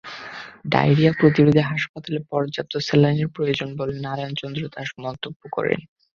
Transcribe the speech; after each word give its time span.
Diarrhoea 0.65 1.11
প্রতিরোধে 1.19 1.61
হাসপাতালে 1.71 2.19
পর্যাপ্ত 2.31 2.73
স্যালাইনের 2.87 3.29
প্রয়োজন 3.35 3.69
বলে 3.79 3.93
নারায়ণ 3.99 4.33
চন্দ্র 4.41 4.61
দাস 4.67 4.89
মন্তব্য 4.97 5.41
করেন। 5.55 5.79